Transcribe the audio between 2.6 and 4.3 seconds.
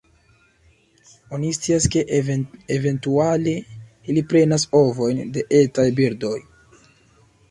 eventuale ili